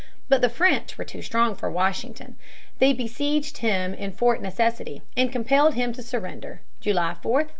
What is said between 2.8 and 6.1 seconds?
besieged him in Fort Necessity and compelled him to